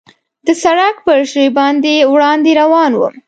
[0.45, 3.15] د سړک پر ژۍ باندې وړاندې روان ووم.